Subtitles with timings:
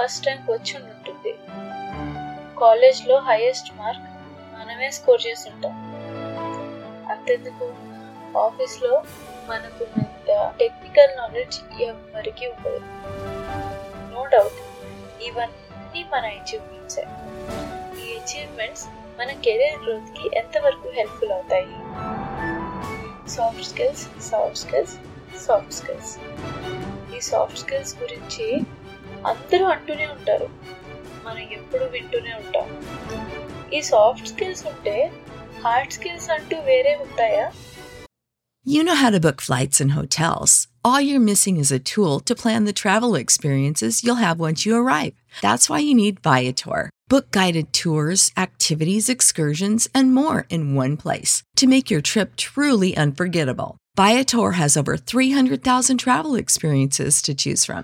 [0.00, 1.32] First rank వచ్చి ఉంటుంది
[2.60, 4.06] కాలేజ్లో హైయెస్ట్ మార్క్
[4.54, 5.74] మనమే స్కోర్ చేసి ఉంటాం
[7.10, 7.66] అంతెందుకు
[8.38, 9.02] ఆఫీస్లో
[9.48, 12.80] మనకున్నంత టెక్నికల్ నాలెడ్జ్ ఎవరికి ఉండదు.
[14.12, 14.58] నో డౌట్
[15.22, 17.04] ఇవన్నీ మన అచీవ్మెంట్సే
[18.02, 18.84] ఈ అచీవ్మెంట్స్
[19.20, 21.72] మన కెరీర్ గ్రోత్కి ఎంతవరకు హెల్ప్ఫుల్ అవుతాయి?
[23.28, 24.96] Soft skills soft skills
[25.46, 26.18] soft skills
[27.16, 28.46] ఈ సాఫ్ట్ స్కిల్స్ గురించి
[29.31, 30.47] అందరూ అంటూనే ఉంటారు
[31.25, 32.67] మనం ఎప్పుడు వింటూనే ఉంటాం
[33.77, 34.97] ఈ సాఫ్ట్ స్కిల్స్ ఉంటే
[35.63, 37.47] హార్డ్ స్కిల్స్ అంటూ వేరే ఉంటాయా
[38.65, 40.51] You know how to book flights and hotels.
[40.83, 44.75] All you're missing is a tool to plan the travel experiences you'll have once you
[44.75, 45.13] arrive.
[45.41, 46.81] That's why you need Viator.
[47.07, 52.97] Book guided tours, activities, excursions, and more in one place to make your trip truly
[52.97, 53.71] unforgettable.
[53.95, 57.83] Viator has over 300,000 travel experiences to choose from.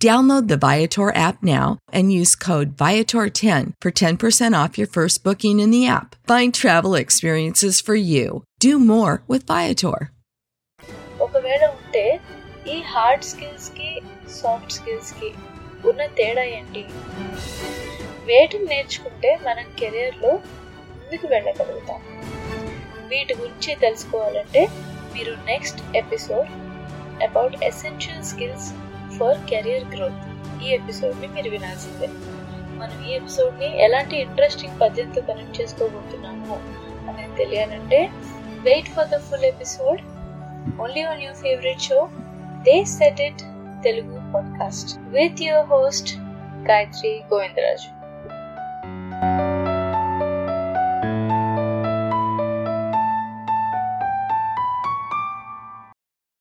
[0.00, 5.60] Download the Viator app now and use code Viator10 for 10% off your first booking
[5.60, 6.16] in the app.
[6.26, 8.26] Find travel experiences for you.
[8.60, 9.98] Do more with Viator.
[11.20, 12.04] ఒకవేళ ఉంటే
[12.66, 13.88] ఈ hard skills కి
[14.40, 15.30] soft skills కి
[15.84, 16.82] ఉన్న తేడా ఏంటి
[18.28, 20.32] వేటిని నేర్చుకుంటే మనం కెరియర్ లో
[20.98, 22.00] ముందుకు వెళ్ళగలుగుతాం
[23.08, 24.62] వీటి గురించి తెలుసుకోవాలంటే
[25.14, 26.50] మీరు next episode
[27.22, 28.68] about essential skills
[29.17, 30.63] for career growth.
[30.63, 32.07] ఈ ఎపిసోడ్ని మీరు వినాల్సిందే.
[32.77, 36.53] మనం ఈ ఎపిసోడ్ని ఎలాంటి ఇంట్రెస్టింగ్ పద్యంతో కనెక్ట్ చేసుకోబోతున్నాము
[37.09, 38.09] అనేది తెలియాలంటే
[38.59, 40.01] wait for the full episode.
[40.81, 42.09] Only on your favourite show
[42.63, 43.41] they set it
[43.83, 46.17] Telugu podcast with your host
[46.69, 47.98] Gayathri Govindaraju